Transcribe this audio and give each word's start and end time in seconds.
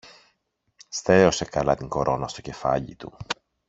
Στερέωσε 0.89 1.45
καλά 1.45 1.75
την 1.75 1.87
κορώνα 1.87 2.27
στο 2.27 2.41
κεφάλι 2.41 2.95
του 2.95 3.17